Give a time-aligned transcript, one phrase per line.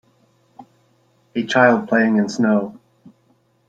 [1.35, 2.79] A child playing in snow.